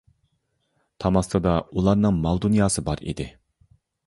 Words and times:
تام 1.05 1.19
ئاستىدا 1.21 1.53
ئۇلارنىڭ 1.81 2.17
مال 2.25 2.43
دۇنياسى 2.47 2.85
بار 2.89 3.05
ئىدى. 3.13 3.29